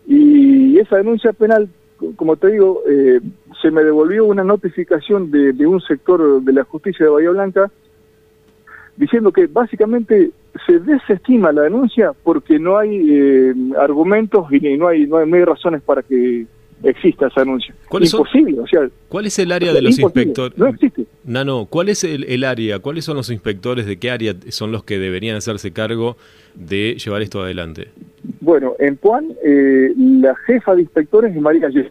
Y 0.07 0.77
esa 0.77 0.97
denuncia 0.97 1.31
penal, 1.31 1.69
como 2.15 2.35
te 2.35 2.47
digo, 2.47 2.81
eh, 2.89 3.19
se 3.61 3.71
me 3.71 3.83
devolvió 3.83 4.25
una 4.25 4.43
notificación 4.43 5.31
de, 5.31 5.53
de, 5.53 5.67
un 5.67 5.81
sector 5.81 6.41
de 6.41 6.53
la 6.53 6.63
justicia 6.63 7.05
de 7.05 7.11
Bahía 7.11 7.29
Blanca 7.31 7.71
diciendo 8.97 9.31
que 9.31 9.47
básicamente 9.47 10.31
se 10.65 10.79
desestima 10.79 11.51
la 11.51 11.63
denuncia 11.63 12.13
porque 12.23 12.59
no 12.59 12.77
hay 12.77 13.07
eh, 13.09 13.53
argumentos 13.79 14.51
y 14.51 14.59
no 14.77 14.77
no 14.77 14.87
hay, 14.87 15.07
no 15.07 15.17
hay 15.17 15.45
razones 15.45 15.81
para 15.81 16.03
que 16.03 16.45
exista 16.83 17.27
ese 17.27 17.41
anuncio. 17.41 17.73
¿Cuál 17.89 18.03
imposible, 18.05 18.59
o 18.59 18.67
sea, 18.67 18.87
¿Cuál 19.07 19.25
es 19.25 19.37
el 19.39 19.51
área 19.51 19.73
de 19.73 19.81
los 19.81 19.99
inspectores? 19.99 20.57
No 20.57 20.67
existe. 20.67 21.05
Nano, 21.23 21.67
¿cuál 21.69 21.89
es 21.89 22.03
el, 22.03 22.43
área? 22.43 22.79
¿Cuáles 22.79 23.05
son 23.05 23.17
los 23.17 23.29
inspectores? 23.29 23.85
¿De 23.85 23.97
qué 23.97 24.11
área 24.11 24.35
son 24.49 24.71
los 24.71 24.83
que 24.83 24.97
deberían 24.99 25.35
hacerse 25.37 25.71
cargo 25.71 26.17
de 26.55 26.95
llevar 26.95 27.21
esto 27.21 27.41
adelante? 27.41 27.89
Bueno, 28.39 28.73
en 28.79 28.97
Puan, 28.97 29.33
eh, 29.43 29.93
la 29.97 30.35
jefa 30.47 30.75
de 30.75 30.81
inspectores 30.81 31.35
es 31.35 31.41
María 31.41 31.69
Yes. 31.69 31.87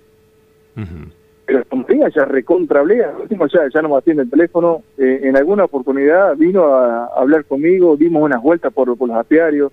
Pero 1.46 1.64
María 1.72 2.08
ya 2.14 2.24
recontra 2.24 2.82
ya, 2.88 3.68
ya 3.72 3.82
no 3.82 3.88
me 3.88 3.96
atiende 3.96 4.22
el 4.22 4.30
teléfono. 4.30 4.82
Eh, 4.98 5.20
en 5.24 5.36
alguna 5.36 5.64
oportunidad 5.64 6.36
vino 6.36 6.64
a, 6.64 7.06
hablar 7.06 7.44
conmigo, 7.44 7.96
dimos 7.96 8.22
unas 8.22 8.42
vueltas 8.42 8.72
por, 8.72 8.96
por 8.96 9.08
los 9.08 9.16
apiarios 9.16 9.72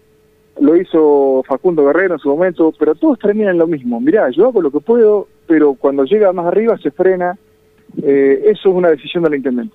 lo 0.60 0.76
hizo 0.76 1.44
Facundo 1.48 1.86
Guerrero 1.86 2.16
en 2.16 2.20
su 2.20 2.30
momento, 2.30 2.74
pero 2.78 2.96
todos 2.96 3.20
terminan 3.20 3.58
lo 3.58 3.68
mismo. 3.68 4.00
Mirá, 4.00 4.30
yo 4.30 4.48
hago 4.48 4.62
lo 4.62 4.72
que 4.72 4.80
puedo, 4.80 5.28
pero 5.48 5.76
cuando 5.76 6.04
llega 6.04 6.34
más 6.34 6.48
arriba 6.48 6.78
se 6.78 6.92
frena. 6.92 7.38
Eh, 8.02 8.52
eso 8.52 8.70
es 8.70 8.76
una 8.76 8.90
decisión 8.90 9.24
del 9.24 9.36
intendente. 9.36 9.74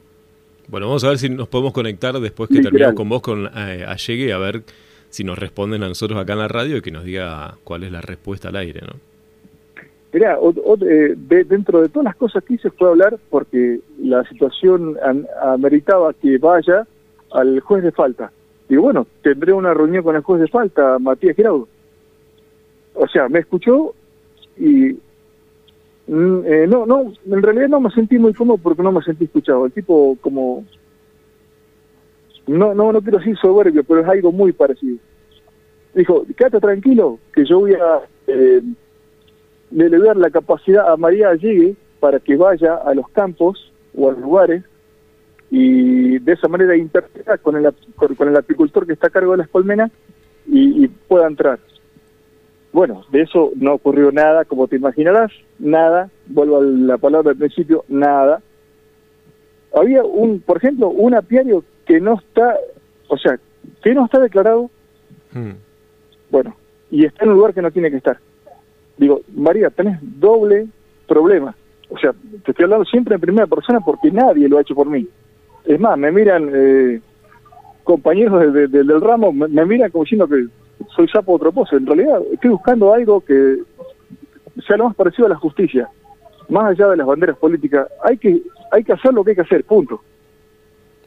Bueno, 0.68 0.86
vamos 0.86 1.04
a 1.04 1.08
ver 1.08 1.18
si 1.18 1.28
nos 1.28 1.48
podemos 1.48 1.72
conectar 1.72 2.18
después 2.20 2.48
que 2.48 2.60
terminemos 2.60 2.94
con 2.94 3.08
vos 3.08 3.22
con 3.22 3.46
eh, 3.46 3.84
Allegue, 3.86 4.32
a 4.32 4.38
ver 4.38 4.62
si 5.08 5.24
nos 5.24 5.38
responden 5.38 5.82
a 5.82 5.88
nosotros 5.88 6.20
acá 6.20 6.34
en 6.34 6.38
la 6.40 6.48
radio 6.48 6.76
y 6.76 6.82
que 6.82 6.90
nos 6.90 7.04
diga 7.04 7.56
cuál 7.64 7.84
es 7.84 7.92
la 7.92 8.00
respuesta 8.00 8.48
al 8.48 8.56
aire, 8.56 8.80
¿no? 8.82 8.94
Mirá, 10.12 10.38
eh, 10.86 11.14
dentro 11.16 11.80
de 11.80 11.88
todas 11.88 12.04
las 12.04 12.16
cosas 12.16 12.44
que 12.44 12.54
hice 12.54 12.70
fue 12.70 12.88
hablar 12.88 13.18
porque 13.30 13.80
la 13.98 14.22
situación 14.28 14.98
ameritaba 15.42 16.12
que 16.12 16.36
vaya 16.36 16.86
al 17.30 17.60
juez 17.60 17.82
de 17.82 17.92
falta 17.92 18.30
y 18.73 18.76
bueno, 18.76 19.07
tendré 19.23 19.52
una 19.52 19.75
reunión 19.75 20.02
con 20.02 20.17
el 20.17 20.23
juez 20.23 20.41
de 20.41 20.49
falta, 20.49 20.99
Matías 20.99 21.37
Giraudo. 21.37 21.69
O 22.95 23.07
sea, 23.07 23.29
me 23.29 23.41
escuchó 23.41 23.93
y 24.57 24.97
mm, 26.07 26.41
eh, 26.47 26.67
no, 26.67 26.87
no, 26.87 27.12
en 27.26 27.43
realidad 27.43 27.69
no 27.69 27.81
me 27.81 27.91
sentí 27.91 28.19
muy 28.19 28.33
cómodo 28.33 28.57
porque 28.57 28.83
no 28.83 28.91
me 28.91 29.02
sentí 29.02 29.25
escuchado. 29.25 29.67
El 29.67 29.73
tipo 29.73 30.17
como, 30.23 30.64
no, 32.47 32.73
no, 32.73 32.95
no 32.95 33.02
quiero 33.02 33.19
decir 33.19 33.37
soberbio, 33.37 33.85
pero 33.85 34.00
es 34.00 34.09
algo 34.09 34.33
muy 34.33 34.52
parecido. 34.52 34.97
Dijo, 35.93 36.25
quédate 36.35 36.59
tranquilo, 36.59 37.19
que 37.35 37.45
yo 37.45 37.61
voy 37.61 37.75
a, 37.75 38.00
eh, 38.26 38.62
dar 39.71 40.17
la 40.17 40.31
capacidad 40.31 40.91
a 40.91 40.97
María 40.97 41.35
Llegue 41.35 41.76
para 42.00 42.21
que 42.21 42.37
vaya 42.37 42.76
a 42.76 42.95
los 42.95 43.07
campos 43.11 43.71
o 43.95 44.09
a 44.09 44.12
los 44.12 44.23
lugares 44.23 44.64
y 45.54 46.18
de 46.18 46.32
esa 46.32 46.49
manera 46.49 46.75
interactuar 46.75 47.38
con 47.40 47.56
el, 47.56 47.71
con 47.94 48.26
el 48.26 48.37
apicultor 48.38 48.87
que 48.87 48.94
está 48.94 49.09
a 49.09 49.11
cargo 49.11 49.32
de 49.32 49.38
las 49.38 49.49
colmenas 49.49 49.92
y, 50.47 50.82
y 50.82 50.88
pueda 50.88 51.26
entrar. 51.26 51.59
Bueno, 52.73 53.04
de 53.12 53.21
eso 53.21 53.52
no 53.56 53.75
ocurrió 53.75 54.11
nada, 54.12 54.47
como 54.47 54.66
te 54.66 54.76
imaginarás, 54.76 55.30
nada, 55.59 56.09
vuelvo 56.26 56.56
a 56.56 56.62
la 56.62 56.97
palabra 56.97 57.28
del 57.28 57.38
principio, 57.38 57.85
nada. 57.88 58.40
Había 59.75 60.02
un, 60.02 60.40
por 60.40 60.56
ejemplo, 60.56 60.88
un 60.88 61.14
apiario 61.14 61.62
que 61.85 62.00
no 62.00 62.14
está, 62.14 62.56
o 63.09 63.18
sea, 63.18 63.38
que 63.82 63.92
no 63.92 64.06
está 64.06 64.21
declarado, 64.21 64.71
hmm. 65.35 65.50
bueno, 66.30 66.56
y 66.90 67.04
está 67.04 67.25
en 67.25 67.32
un 67.32 67.37
lugar 67.37 67.52
que 67.52 67.61
no 67.61 67.71
tiene 67.71 67.90
que 67.90 67.99
estar. 67.99 68.18
Digo, 68.97 69.21
María, 69.37 69.68
tenés 69.68 69.99
doble 70.00 70.66
problema. 71.06 71.54
O 71.90 71.99
sea, 71.99 72.14
te 72.42 72.52
estoy 72.52 72.64
hablando 72.64 72.87
siempre 72.87 73.16
en 73.16 73.21
primera 73.21 73.47
persona 73.47 73.80
porque 73.80 74.11
nadie 74.11 74.49
lo 74.49 74.56
ha 74.56 74.62
hecho 74.62 74.75
por 74.75 74.88
mí. 74.88 75.06
Es 75.64 75.78
más, 75.78 75.97
me 75.99 76.11
miran 76.11 76.50
eh, 76.52 77.00
compañeros 77.85 78.52
del 78.52 79.00
ramo, 79.00 79.33
me, 79.33 79.64
miran 79.64 79.90
como 79.90 80.04
diciendo 80.04 80.28
que 80.28 80.47
soy 80.95 81.09
sapo 81.09 81.35
otro 81.35 81.52
pozo. 81.52 81.76
En 81.76 81.87
realidad 81.87 82.21
estoy 82.33 82.50
buscando 82.50 82.92
algo 82.92 83.21
que 83.21 83.59
sea 84.66 84.76
lo 84.76 84.87
más 84.87 84.97
parecido 84.97 85.26
a 85.26 85.31
la 85.31 85.37
justicia, 85.37 85.88
más 86.49 86.71
allá 86.71 86.88
de 86.88 86.97
las 86.97 87.07
banderas 87.07 87.37
políticas. 87.38 87.88
Hay 88.02 88.19
que 88.19 88.42
hay 88.71 88.85
que 88.85 88.92
hacer 88.92 89.12
lo 89.12 89.23
que 89.23 89.31
hay 89.31 89.37
que 89.37 89.42
hacer, 89.42 89.64
punto. 89.64 90.00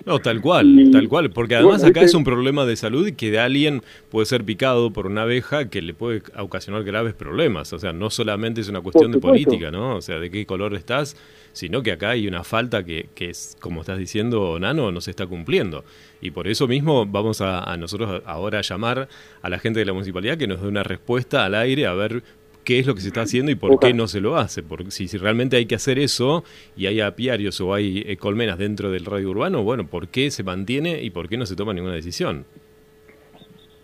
No, 0.06 0.20
tal 0.20 0.40
cual, 0.40 0.90
tal 0.92 1.10
cual, 1.10 1.32
porque 1.32 1.56
además 1.56 1.84
acá 1.84 2.02
es 2.02 2.14
un 2.14 2.24
problema 2.24 2.64
de 2.66 2.76
salud 2.76 3.08
y 3.08 3.14
que 3.14 3.32
de 3.32 3.40
alguien 3.40 3.82
puede 4.10 4.28
ser 4.28 4.44
picado 4.44 4.94
por 4.94 5.08
una 5.08 5.24
abeja 5.24 5.68
que 5.70 5.82
le 5.82 5.96
puede 5.96 6.22
ocasionar 6.38 6.84
graves 6.84 7.16
problemas. 7.16 7.74
O 7.74 7.80
sea, 7.80 7.92
no 7.92 8.12
solamente 8.12 8.62
es 8.62 8.70
una 8.70 8.82
cuestión 8.82 9.12
de 9.12 9.18
política, 9.18 9.72
¿no? 9.72 9.96
O 9.96 10.02
sea, 10.02 10.20
de 10.20 10.30
qué 10.30 10.46
color 10.46 10.76
estás, 10.76 11.18
sino 11.54 11.82
que 11.82 11.92
acá 11.92 12.12
hay 12.12 12.28
una 12.28 12.44
falta 12.44 12.84
que, 12.84 13.10
que 13.16 13.32
es, 13.32 13.58
como 13.60 13.82
estás 13.82 13.98
diciendo, 13.98 14.60
Nano, 14.60 14.92
no 14.92 15.02
se 15.02 15.10
está 15.10 15.26
cumpliendo. 15.26 15.84
Y 16.22 16.30
por 16.30 16.48
eso 16.48 16.68
mismo 16.68 17.08
vamos 17.08 17.42
a, 17.42 17.64
a 17.64 17.76
nosotros 17.76 18.22
ahora 18.28 18.60
a 18.60 18.62
llamar 18.62 19.10
a 19.42 19.50
la 19.50 19.58
gente 19.58 19.80
de 19.80 19.86
la 19.86 19.94
municipalidad 19.94 20.38
que 20.38 20.46
nos 20.46 20.62
dé 20.62 20.68
una 20.68 20.84
respuesta 20.84 21.46
al 21.46 21.56
aire 21.56 21.88
a 21.88 21.94
ver 21.96 22.22
qué 22.66 22.80
es 22.80 22.88
lo 22.88 22.96
que 22.96 23.02
se 23.02 23.08
está 23.08 23.22
haciendo 23.22 23.52
y 23.52 23.56
por 23.56 23.80
qué 23.80 23.94
no 23.94 24.08
se 24.08 24.20
lo 24.20 24.36
hace. 24.36 24.64
Porque 24.64 24.92
si, 24.92 25.08
si, 25.08 25.18
realmente 25.18 25.56
hay 25.56 25.66
que 25.66 25.76
hacer 25.76 26.00
eso 26.00 26.44
y 26.76 26.88
hay 26.88 27.00
apiarios 27.00 27.62
o 27.62 27.74
hay 27.74 28.04
eh, 28.06 28.18
colmenas 28.18 28.58
dentro 28.58 28.92
del 28.92 29.06
radio 29.06 29.30
urbano, 29.30 29.64
bueno, 29.64 29.88
¿por 29.88 30.10
qué 30.10 30.32
se 30.32 30.44
mantiene 30.44 31.02
y 31.02 31.12
por 31.12 31.30
qué 31.30 31.38
no 31.38 31.46
se 31.46 31.56
toma 31.56 31.74
ninguna 31.74 31.94
decisión? 31.94 32.46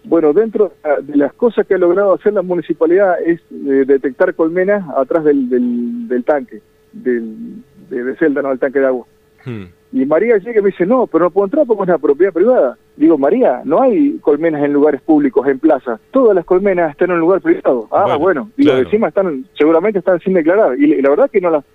Bueno, 0.04 0.34
dentro 0.34 0.74
de 1.04 1.16
las 1.16 1.32
cosas 1.34 1.66
que 1.68 1.76
ha 1.76 1.78
logrado 1.78 2.14
hacer 2.14 2.34
la 2.34 2.42
municipalidad 2.42 3.22
es 3.24 3.40
eh, 3.52 3.86
detectar 3.86 4.34
colmenas 4.34 4.84
atrás 4.98 5.24
del, 5.24 5.48
del, 5.48 6.24
tanque, 6.24 6.62
del, 6.92 7.62
de, 7.88 8.16
celda, 8.16 8.42
no, 8.42 8.52
el 8.52 8.60
tanque 8.60 8.80
de 8.80 8.88
agua. 8.88 9.06
Hmm. 9.46 9.66
Y 9.94 10.06
María 10.06 10.38
llega 10.38 10.60
y 10.60 10.64
me 10.64 10.70
dice, 10.70 10.86
no, 10.86 11.06
pero 11.08 11.26
no 11.26 11.32
puedo 11.32 11.46
entrar 11.46 11.66
porque 11.66 11.84
es 11.84 11.90
una 11.90 11.98
propiedad 11.98 12.32
privada. 12.32 12.78
Digo, 12.96 13.18
María, 13.18 13.62
no 13.66 13.82
hay 13.82 14.18
colmenas 14.20 14.64
en 14.64 14.72
lugares 14.72 15.02
públicos, 15.02 15.46
en 15.48 15.60
plazas. 15.60 16.00
Todas 16.12 16.36
las 16.36 16.46
colmenas 16.46 16.92
están 16.92 17.10
en 17.10 17.16
un 17.16 17.20
lugar 17.20 17.42
privado. 17.42 17.88
Ah, 17.92 18.16
bueno, 18.16 18.50
y 18.56 18.64
digo, 18.64 18.78
encima 18.78 19.10
están, 19.10 19.46
seguramente 19.58 20.00
están 20.00 20.20
sin 20.22 20.34
declarar. 20.34 20.80
Y, 20.80 21.02
la 21.02 21.10
verdad 21.10 21.30
que 21.30 21.42
no 21.42 21.50
las, 21.50 21.66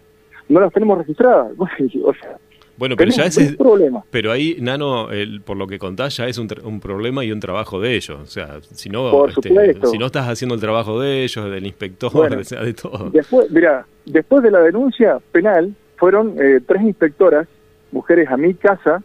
no 0.49 0.61
las 0.61 0.73
tenemos 0.73 0.96
registradas. 0.99 1.52
o 1.58 2.14
sea, 2.14 2.38
bueno, 2.78 2.96
pero 2.96 3.11
ya 3.11 3.25
ese 3.25 3.42
es 3.42 3.56
problema. 3.56 4.04
Pero 4.11 4.32
ahí, 4.32 4.56
Nano, 4.61 5.11
el, 5.11 5.40
por 5.40 5.56
lo 5.56 5.66
que 5.66 5.78
contás, 5.78 6.16
ya 6.16 6.26
es 6.26 6.38
un, 6.38 6.49
un, 6.62 6.80
problema 6.80 7.25
y 7.25 7.32
un 7.32 7.40
trabajo 7.40 7.80
de 7.80 7.96
ellos. 7.96 8.18
O 8.23 8.26
sea, 8.26 8.58
si 8.62 8.90
no, 8.90 9.26
este, 9.26 9.50
si 9.87 9.99
no 9.99 10.06
estás 10.06 10.28
haciendo 10.28 10.54
el 10.54 10.61
trabajo 10.61 11.00
de 11.00 11.25
ellos, 11.25 11.50
del 11.50 11.66
inspector, 11.66 12.44
de, 12.64 12.75
todo. 12.75 13.11
Después, 13.11 13.50
mira, 13.50 13.87
después 14.04 14.42
de 14.42 14.50
la 14.50 14.61
denuncia 14.61 15.18
penal, 15.32 15.75
fueron 15.96 16.35
eh, 16.38 16.61
tres 16.66 16.82
inspectoras 16.82 17.49
mujeres 17.93 18.28
a 18.31 18.37
mi 18.37 18.55
casa 18.55 19.02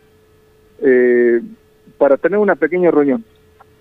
eh, 0.82 1.42
para 1.98 2.18
tener 2.18 2.40
una 2.40 2.56
pequeña 2.56 2.92
reunión. 2.92 3.24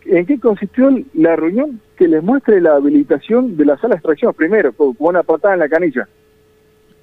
¿En 0.04 0.26
qué 0.26 0.38
consistió 0.38 0.90
la 1.14 1.37
reunión? 1.37 1.80
Que 1.97 2.09
les 2.09 2.23
muestre 2.23 2.61
la 2.61 2.75
habilitación 2.75 3.57
de 3.57 3.64
la 3.64 3.76
sala 3.76 3.95
de 3.95 3.99
extracción, 3.99 4.33
primero, 4.35 4.73
como 4.73 4.95
una 4.99 5.23
patada 5.23 5.54
en 5.54 5.61
la 5.61 5.69
canilla. 5.69 6.09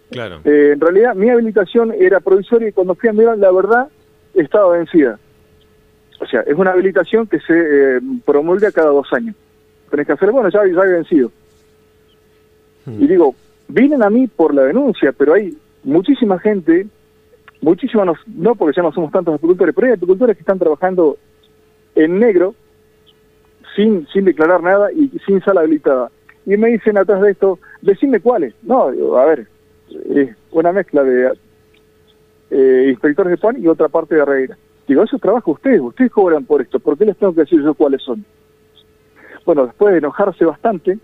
Claro. 0.09 0.39
Eh, 0.43 0.71
en 0.73 0.79
realidad, 0.79 1.15
mi 1.15 1.29
habilitación 1.29 1.93
era 1.97 2.19
provisoria 2.19 2.69
y 2.69 2.71
cuando 2.71 2.95
fui 2.95 3.09
a 3.09 3.13
mirar, 3.13 3.37
la 3.37 3.51
verdad, 3.51 3.87
estaba 4.33 4.77
vencida. 4.77 5.19
O 6.19 6.25
sea, 6.25 6.41
es 6.41 6.55
una 6.55 6.71
habilitación 6.71 7.27
que 7.27 7.39
se 7.39 7.53
eh, 7.97 7.99
promulga 8.25 8.71
cada 8.71 8.89
dos 8.89 9.11
años. 9.13 9.35
Tenés 9.89 10.07
que 10.07 10.13
hacer, 10.13 10.31
bueno, 10.31 10.49
ya, 10.49 10.61
ya 10.65 10.83
he 10.83 10.93
vencido. 10.93 11.31
Hmm. 12.85 13.03
Y 13.03 13.07
digo, 13.07 13.35
vienen 13.67 14.01
a 14.03 14.09
mí 14.09 14.27
por 14.27 14.53
la 14.53 14.63
denuncia, 14.63 15.11
pero 15.11 15.33
hay 15.33 15.55
muchísima 15.83 16.39
gente 16.39 16.87
muchísimos, 17.61 18.17
no, 18.27 18.55
porque 18.55 18.75
ya 18.75 18.83
no 18.83 18.91
somos 18.91 19.11
tantos 19.11 19.35
apicultores, 19.35 19.73
pero 19.75 19.87
hay 19.87 19.93
apicultores 19.93 20.35
que 20.35 20.41
están 20.41 20.59
trabajando 20.59 21.17
en 21.95 22.19
negro, 22.19 22.55
sin, 23.75 24.07
sin 24.07 24.25
declarar 24.25 24.61
nada 24.61 24.91
y 24.91 25.09
sin 25.25 25.41
sala 25.41 25.61
habilitada. 25.61 26.11
Y 26.45 26.55
me 26.57 26.69
dicen 26.69 26.97
atrás 26.97 27.21
de 27.21 27.31
esto, 27.31 27.59
decime 27.81 28.19
cuáles. 28.19 28.53
No, 28.63 28.87
a 29.17 29.25
ver, 29.25 29.47
es 30.09 30.35
una 30.51 30.71
mezcla 30.71 31.03
de 31.03 31.33
eh, 32.51 32.87
inspectores 32.89 33.31
de 33.31 33.37
pan 33.37 33.61
y 33.61 33.67
otra 33.67 33.89
parte 33.89 34.15
de 34.15 34.25
reguera. 34.25 34.57
Digo, 34.87 35.03
eso 35.03 35.19
trabaja 35.19 35.51
ustedes, 35.51 35.81
ustedes 35.81 36.11
cobran 36.11 36.45
por 36.45 36.61
esto, 36.61 36.79
¿por 36.79 36.97
qué 36.97 37.05
les 37.05 37.17
tengo 37.17 37.33
que 37.33 37.41
decir 37.41 37.61
yo 37.61 37.73
cuáles 37.73 38.01
son? 38.01 38.23
Bueno, 39.45 39.65
después 39.65 39.91
de 39.91 39.99
enojarse 39.99 40.45
bastante, 40.45 40.97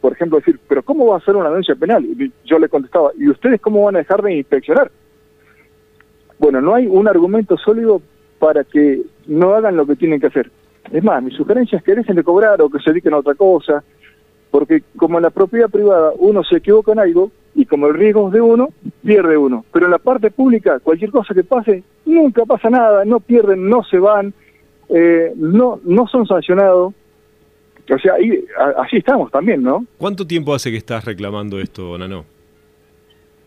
por 0.00 0.12
ejemplo, 0.12 0.38
decir, 0.38 0.58
pero 0.68 0.82
¿cómo 0.82 1.06
va 1.06 1.18
a 1.18 1.24
ser 1.24 1.36
una 1.36 1.48
denuncia 1.48 1.76
penal? 1.76 2.04
Y 2.04 2.32
yo 2.44 2.58
le 2.58 2.68
contestaba, 2.68 3.10
¿y 3.16 3.28
ustedes 3.28 3.60
cómo 3.60 3.84
van 3.84 3.96
a 3.96 4.00
dejar 4.00 4.22
de 4.22 4.34
inspeccionar? 4.34 4.90
Bueno, 6.38 6.60
no 6.60 6.74
hay 6.74 6.86
un 6.86 7.08
argumento 7.08 7.56
sólido 7.56 8.00
para 8.38 8.64
que 8.64 9.02
no 9.26 9.54
hagan 9.54 9.76
lo 9.76 9.86
que 9.86 9.96
tienen 9.96 10.20
que 10.20 10.26
hacer. 10.26 10.50
Es 10.92 11.02
más, 11.02 11.22
mi 11.22 11.30
sugerencia 11.30 11.78
es 11.78 11.84
que 11.84 11.94
dejen 11.94 12.16
de 12.16 12.24
cobrar 12.24 12.60
o 12.60 12.68
que 12.68 12.78
se 12.80 12.90
dediquen 12.90 13.14
a 13.14 13.18
otra 13.18 13.34
cosa, 13.34 13.82
porque 14.50 14.82
como 14.96 15.18
en 15.18 15.22
la 15.22 15.30
propiedad 15.30 15.70
privada 15.70 16.12
uno 16.18 16.44
se 16.44 16.56
equivoca 16.56 16.92
en 16.92 16.98
algo 16.98 17.30
y 17.54 17.66
como 17.66 17.86
el 17.86 17.94
riesgo 17.94 18.28
es 18.28 18.34
de 18.34 18.40
uno, 18.40 18.68
pierde 19.04 19.36
uno. 19.36 19.64
Pero 19.72 19.86
en 19.86 19.92
la 19.92 19.98
parte 19.98 20.30
pública, 20.30 20.80
cualquier 20.80 21.10
cosa 21.10 21.34
que 21.34 21.44
pase, 21.44 21.82
nunca 22.04 22.44
pasa 22.44 22.68
nada, 22.68 23.04
no 23.04 23.20
pierden, 23.20 23.68
no 23.68 23.82
se 23.84 23.98
van, 23.98 24.34
eh, 24.88 25.32
no, 25.36 25.80
no 25.84 26.06
son 26.06 26.26
sancionados. 26.26 26.92
O 27.92 27.98
sea, 27.98 28.14
ahí, 28.14 28.44
así 28.78 28.96
estamos 28.96 29.30
también, 29.30 29.62
¿no? 29.62 29.84
¿Cuánto 29.98 30.26
tiempo 30.26 30.54
hace 30.54 30.70
que 30.70 30.78
estás 30.78 31.04
reclamando 31.04 31.60
esto, 31.60 31.96
Nano? 31.98 32.24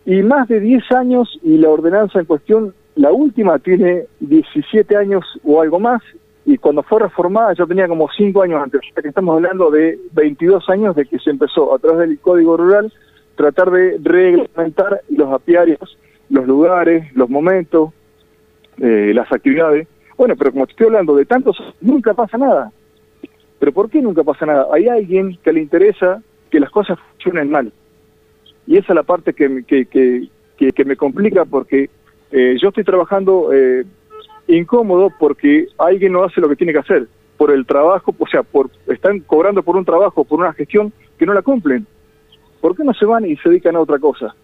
Y 0.07 0.23
más 0.23 0.47
de 0.47 0.61
10 0.61 0.89
años 0.93 1.37
y 1.43 1.57
la 1.57 1.67
ordenanza 1.67 2.19
en 2.19 2.25
cuestión, 2.25 2.73
la 2.95 3.11
última 3.11 3.59
tiene 3.59 4.05
17 4.21 4.95
años 4.95 5.25
o 5.43 5.61
algo 5.61 5.81
más, 5.81 6.01
y 6.45 6.57
cuando 6.57 6.81
fue 6.81 7.01
reformada 7.01 7.51
yo 7.51 7.67
tenía 7.67 7.89
como 7.89 8.07
5 8.09 8.41
años 8.41 8.63
antes, 8.63 8.79
estamos 9.03 9.35
hablando 9.35 9.69
de 9.69 9.99
22 10.13 10.69
años 10.69 10.95
de 10.95 11.07
que 11.07 11.19
se 11.19 11.31
empezó 11.31 11.75
a 11.75 11.79
través 11.79 12.07
del 12.07 12.19
Código 12.19 12.55
Rural 12.55 12.89
tratar 13.35 13.69
de 13.69 13.99
reglamentar 14.01 15.01
los 15.09 15.29
apiarios, 15.33 15.97
los 16.29 16.47
lugares, 16.47 17.13
los 17.13 17.29
momentos, 17.29 17.91
eh, 18.79 19.11
las 19.13 19.29
actividades. 19.29 19.89
Bueno, 20.17 20.37
pero 20.37 20.53
como 20.53 20.63
estoy 20.63 20.85
hablando 20.85 21.17
de 21.17 21.25
tantos, 21.25 21.57
nunca 21.81 22.13
pasa 22.13 22.37
nada. 22.37 22.71
¿Pero 23.59 23.73
por 23.73 23.89
qué 23.89 24.01
nunca 24.01 24.23
pasa 24.23 24.45
nada? 24.45 24.67
Hay 24.71 24.87
alguien 24.87 25.37
que 25.43 25.51
le 25.51 25.59
interesa 25.59 26.23
que 26.49 26.61
las 26.61 26.69
cosas 26.69 26.97
funcionen 27.11 27.51
mal. 27.51 27.73
Y 28.67 28.77
esa 28.77 28.91
es 28.91 28.95
la 28.95 29.03
parte 29.03 29.33
que, 29.33 29.63
que, 29.63 29.85
que, 29.85 30.71
que 30.71 30.85
me 30.85 30.95
complica 30.95 31.45
porque 31.45 31.89
eh, 32.31 32.57
yo 32.61 32.69
estoy 32.69 32.83
trabajando 32.83 33.53
eh, 33.53 33.85
incómodo 34.47 35.11
porque 35.17 35.67
alguien 35.77 36.11
no 36.11 36.23
hace 36.23 36.41
lo 36.41 36.49
que 36.49 36.57
tiene 36.57 36.73
que 36.73 36.79
hacer 36.79 37.07
por 37.37 37.51
el 37.51 37.65
trabajo, 37.65 38.13
o 38.17 38.27
sea, 38.27 38.43
por 38.43 38.69
están 38.87 39.19
cobrando 39.21 39.63
por 39.63 39.77
un 39.77 39.85
trabajo, 39.85 40.23
por 40.25 40.39
una 40.39 40.53
gestión 40.53 40.91
que 41.17 41.25
no 41.25 41.33
la 41.33 41.41
cumplen. 41.41 41.85
¿Por 42.59 42.75
qué 42.75 42.83
no 42.83 42.93
se 42.93 43.05
van 43.05 43.25
y 43.25 43.37
se 43.37 43.49
dedican 43.49 43.75
a 43.75 43.79
otra 43.79 43.99
cosa? 43.99 44.35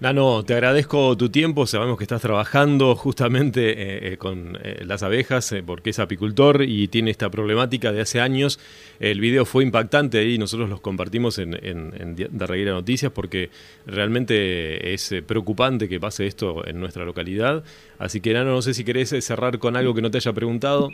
Nano, 0.00 0.44
te 0.44 0.54
agradezco 0.54 1.16
tu 1.16 1.28
tiempo. 1.28 1.66
Sabemos 1.66 1.96
que 1.96 2.04
estás 2.04 2.20
trabajando 2.20 2.94
justamente 2.96 3.70
eh, 3.70 4.12
eh, 4.12 4.16
con 4.16 4.58
eh, 4.62 4.82
las 4.84 5.02
abejas 5.02 5.54
porque 5.64 5.90
es 5.90 5.98
apicultor 5.98 6.62
y 6.62 6.88
tiene 6.88 7.10
esta 7.10 7.30
problemática 7.30 7.92
de 7.92 8.00
hace 8.00 8.20
años. 8.20 8.58
El 8.98 9.20
video 9.20 9.44
fue 9.44 9.62
impactante 9.62 10.24
y 10.28 10.36
nosotros 10.36 10.68
los 10.68 10.80
compartimos 10.80 11.38
en, 11.38 11.54
en, 11.62 12.16
Noticias 12.64 13.12
porque 13.12 13.50
realmente 13.86 14.94
es 14.94 15.14
preocupante 15.26 15.88
que 15.88 16.00
pase 16.00 16.26
esto 16.26 16.66
en 16.66 16.80
nuestra 16.80 17.04
localidad. 17.04 17.62
Así 17.98 18.20
que, 18.20 18.32
Nano, 18.32 18.50
no 18.50 18.62
sé 18.62 18.74
si 18.74 18.84
querés 18.84 19.10
cerrar 19.24 19.58
con 19.58 19.76
algo 19.76 19.94
que 19.94 20.02
no 20.02 20.10
te 20.10 20.18
haya 20.18 20.32
preguntado. 20.32 20.88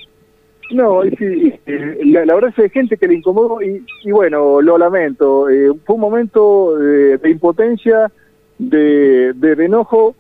No, 0.71 1.02
sí, 1.19 1.54
la, 1.66 2.35
verdad 2.35 2.50
es 2.50 2.54
que 2.54 2.62
hay 2.62 2.71
gente 2.71 2.97
que 2.97 3.09
le 3.09 3.14
incomodó 3.14 3.61
y, 3.62 3.83
bueno, 4.11 4.61
lo 4.61 4.78
lamento. 4.78 5.47
fue 5.85 5.95
un 5.95 6.00
momento 6.00 6.76
de 6.76 7.30
impotencia 7.30 8.11
de, 8.69 9.33
de, 9.33 9.64
enojo 9.64 10.14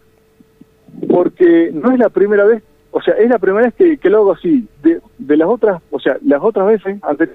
porque 1.08 1.70
no 1.72 1.92
es 1.92 1.98
la 1.98 2.08
primera 2.08 2.44
vez, 2.44 2.62
o 2.90 3.00
sea, 3.00 3.14
es 3.14 3.28
la 3.28 3.38
primera 3.38 3.66
vez 3.66 3.74
que, 3.74 3.98
que 3.98 4.10
lo 4.10 4.18
hago 4.18 4.32
así. 4.32 4.66
De, 4.82 5.00
de 5.18 5.36
las 5.36 5.48
otras, 5.48 5.82
o 5.90 6.00
sea, 6.00 6.16
las 6.24 6.42
otras 6.42 6.66
veces, 6.66 6.98
antes, 7.02 7.28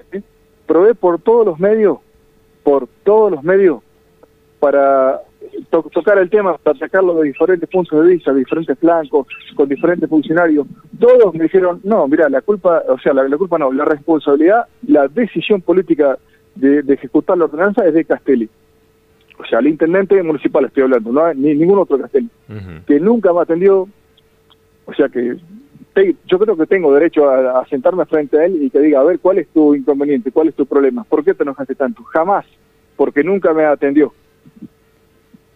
probé 0.66 0.94
por 0.94 1.20
todos 1.20 1.46
los 1.46 1.58
medios, 1.58 1.98
por 2.62 2.88
todos 3.04 3.30
los 3.30 3.42
medios, 3.42 3.82
para 4.58 5.20
tocar 5.70 6.18
el 6.18 6.28
tema, 6.28 6.56
atacarlo 6.64 7.14
de 7.14 7.28
diferentes 7.28 7.68
puntos 7.68 8.02
de 8.02 8.14
vista, 8.14 8.32
de 8.32 8.40
diferentes 8.40 8.78
flancos, 8.78 9.26
con 9.54 9.68
diferentes 9.68 10.08
funcionarios, 10.08 10.66
todos 10.98 11.34
me 11.34 11.44
dijeron, 11.44 11.80
no, 11.84 12.06
mira, 12.08 12.28
la 12.28 12.40
culpa, 12.40 12.82
o 12.88 12.98
sea, 12.98 13.12
la, 13.12 13.36
culpa 13.36 13.58
no, 13.58 13.72
la 13.72 13.84
responsabilidad, 13.84 14.66
la 14.86 15.08
decisión 15.08 15.60
política 15.60 16.18
de, 16.54 16.80
ejecutar 16.88 17.38
la 17.38 17.44
ordenanza 17.44 17.86
es 17.86 17.94
de 17.94 18.04
Castelli. 18.04 18.48
O 19.38 19.44
sea, 19.44 19.58
el 19.58 19.66
intendente 19.68 20.22
municipal 20.22 20.64
estoy 20.64 20.84
hablando, 20.84 21.12
no 21.12 21.34
ni 21.34 21.54
ningún 21.54 21.78
otro 21.78 21.98
Castelli, 21.98 22.28
que 22.86 22.98
nunca 23.00 23.32
me 23.32 23.40
atendió, 23.40 23.88
o 24.86 24.94
sea 24.94 25.08
que 25.08 25.36
yo 26.26 26.38
creo 26.38 26.56
que 26.56 26.66
tengo 26.66 26.92
derecho 26.92 27.28
a, 27.28 27.60
a, 27.60 27.66
sentarme 27.66 28.04
frente 28.04 28.38
a 28.38 28.44
él 28.44 28.62
y 28.62 28.70
que 28.70 28.80
diga, 28.80 29.00
a 29.00 29.04
ver, 29.04 29.18
¿cuál 29.18 29.38
es 29.38 29.48
tu 29.48 29.74
inconveniente? 29.74 30.30
¿Cuál 30.30 30.48
es 30.48 30.54
tu 30.54 30.66
problema? 30.66 31.04
¿Por 31.04 31.24
qué 31.24 31.32
te 31.32 31.42
enojaste 31.42 31.74
tanto? 31.74 32.02
Jamás, 32.04 32.44
porque 32.96 33.24
nunca 33.24 33.54
me 33.54 33.64
atendió. 33.64 34.12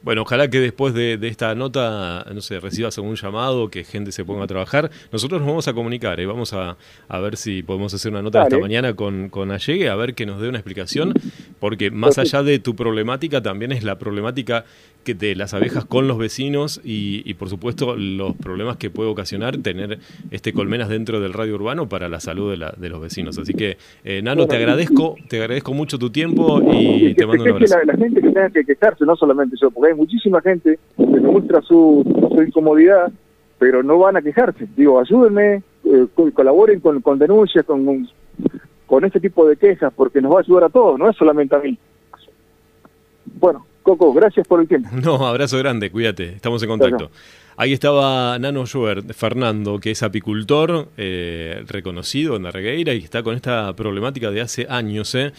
Bueno, 0.03 0.23
ojalá 0.23 0.49
que 0.49 0.61
después 0.61 0.95
de, 0.95 1.19
esta 1.23 1.55
nota, 1.55 2.25
no 2.33 2.41
sé, 2.41 2.59
recibas 2.59 2.97
algún 2.97 3.17
llamado, 3.17 3.69
que 3.69 3.85
gente 3.85 4.13
se 4.13 4.25
ponga 4.25 4.45
a 4.45 4.47
trabajar. 4.47 4.91
Nosotros 5.13 5.41
nos 5.41 5.49
vamos 5.49 5.69
a 5.69 5.75
comunicar, 5.75 6.21
¿eh? 6.21 6.27
vamos 6.27 6.55
a, 6.55 6.77
ver 7.21 7.37
si 7.37 7.63
podemos 7.63 7.93
hacer 7.93 8.11
una 8.11 8.23
nota 8.23 8.45
esta 8.45 8.59
mañana 8.59 8.95
con, 8.95 9.29
con 9.29 9.51
Allegue, 9.51 9.91
a 9.91 9.97
ver 9.97 10.15
que 10.15 10.25
nos 10.25 10.41
dé 10.41 10.49
una 10.49 10.57
explicación, 10.57 11.13
porque 11.59 11.91
más 11.91 12.17
allá 12.17 12.43
de 12.43 12.59
tu 12.59 12.75
problemática, 12.75 13.43
también 13.43 13.73
es 13.73 13.85
la 13.85 13.99
problemática 13.99 14.65
que 15.05 15.15
de 15.15 15.35
las 15.35 15.55
abejas 15.55 15.85
con 15.85 16.09
los 16.09 16.19
vecinos 16.19 16.81
y, 16.85 17.33
por 17.35 17.49
supuesto 17.49 17.97
los 17.97 18.37
problemas 18.37 18.77
que 18.77 18.91
puede 18.91 19.09
ocasionar 19.09 19.59
tener 19.59 19.99
este 20.31 20.53
colmenas 20.53 20.89
dentro 20.89 21.21
del 21.21 21.33
radio 21.33 21.55
urbano 21.55 21.89
para 21.89 22.09
la 22.09 22.21
salud 22.21 22.51
de, 22.51 22.89
los 22.89 23.01
vecinos. 23.01 23.39
Así 23.39 23.55
que, 23.55 23.77
eh, 24.05 24.21
Nano, 24.23 24.47
te 24.47 24.57
agradezco, 24.57 25.17
te 25.29 25.41
agradezco 25.41 25.73
mucho 25.73 25.99
tu 25.99 26.11
tiempo 26.11 26.61
y 26.73 27.15
te 27.15 27.27
mando 27.27 27.45
un 27.45 27.51
abrazo. 27.51 27.77
La, 27.85 27.97
gente 27.97 28.21
que 28.21 28.29
tenga 28.29 28.51
que 28.51 28.65
quejarse, 28.65 29.05
no 29.05 29.17
solamente 29.17 29.57
yo, 29.61 29.71
porque 29.71 29.90
muchísima 29.95 30.41
gente 30.41 30.79
que 30.97 31.07
demuestra 31.07 31.61
su, 31.63 32.05
incomodidad, 32.47 33.13
pero 33.59 33.83
no 33.83 33.99
van 33.99 34.17
a 34.17 34.23
quejarse. 34.23 34.67
Digo, 34.77 35.01
ayúdenme, 35.01 35.63
eh, 35.85 36.07
colaboren 36.35 36.81
con, 36.81 37.01
con 37.01 37.19
denuncias, 37.19 37.65
con, 37.65 38.09
con 38.87 39.05
este 39.05 39.21
tipo 39.21 39.47
de 39.47 39.57
quejas, 39.57 39.93
porque 39.95 40.21
nos 40.21 40.33
va 40.33 40.39
a 40.39 40.41
ayudar 40.41 40.65
a 40.65 40.69
todos, 40.69 40.99
no 40.99 41.09
es 41.11 41.17
solamente 41.17 41.55
a 41.55 41.59
mí. 41.59 41.79
Bueno, 43.39 43.67
Coco, 43.83 44.13
gracias 44.13 44.47
por 44.47 44.61
el 44.61 44.69
tiempo. 44.69 44.89
No, 45.03 45.27
abrazo 45.27 45.59
grande, 45.59 45.91
cuídate, 45.91 46.35
estamos 46.35 46.63
en 46.63 46.69
contacto. 46.69 47.11
Ahí 47.57 47.73
estaba 47.73 48.39
Nano 48.39 48.65
Schubert, 48.65 49.13
Fernando, 49.13 49.79
que 49.79 49.91
es 49.91 50.03
apicultor 50.03 50.89
eh, 50.97 51.63
reconocido 51.67 52.37
en 52.37 52.45
la 52.45 52.51
regueira 52.51 52.95
y 52.95 52.99
está 52.99 53.23
con 53.23 53.35
esta 53.35 53.75
problemática 53.77 54.31
de 54.31 54.41
hace 54.41 54.67
años. 54.69 55.15
Eh. 55.15 55.33